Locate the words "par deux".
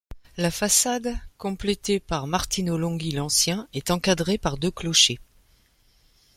4.39-4.71